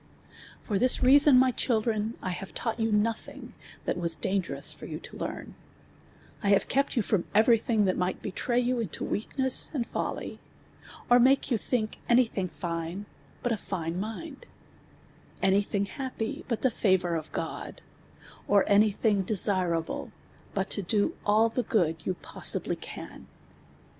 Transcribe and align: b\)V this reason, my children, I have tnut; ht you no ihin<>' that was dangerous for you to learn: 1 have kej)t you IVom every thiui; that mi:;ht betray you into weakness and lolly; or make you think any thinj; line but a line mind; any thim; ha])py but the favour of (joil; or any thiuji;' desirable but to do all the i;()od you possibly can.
b\)V 0.67 0.79
this 0.79 1.03
reason, 1.03 1.37
my 1.37 1.51
children, 1.51 2.15
I 2.23 2.31
have 2.31 2.55
tnut; 2.55 2.77
ht 2.77 2.79
you 2.79 2.91
no 2.91 3.11
ihin<>' 3.11 3.51
that 3.85 3.99
was 3.99 4.15
dangerous 4.15 4.73
for 4.73 4.87
you 4.87 4.97
to 4.97 5.15
learn: 5.15 5.53
1 6.39 6.51
have 6.53 6.67
kej)t 6.67 6.95
you 6.95 7.03
IVom 7.03 7.25
every 7.35 7.59
thiui; 7.59 7.85
that 7.85 7.99
mi:;ht 7.99 8.19
betray 8.19 8.59
you 8.59 8.79
into 8.79 9.03
weakness 9.05 9.69
and 9.75 9.85
lolly; 9.93 10.39
or 11.07 11.19
make 11.19 11.51
you 11.51 11.57
think 11.59 11.99
any 12.09 12.27
thinj; 12.27 12.49
line 12.63 13.05
but 13.43 13.51
a 13.51 13.59
line 13.69 13.99
mind; 13.99 14.47
any 15.39 15.61
thim; 15.61 15.85
ha])py 15.85 16.45
but 16.47 16.61
the 16.61 16.71
favour 16.71 17.13
of 17.13 17.31
(joil; 17.31 17.75
or 18.47 18.63
any 18.67 18.91
thiuji;' 18.91 19.23
desirable 19.27 20.11
but 20.55 20.71
to 20.71 20.81
do 20.81 21.13
all 21.27 21.47
the 21.47 21.61
i;()od 21.61 22.07
you 22.07 22.15
possibly 22.15 22.75
can. 22.75 23.27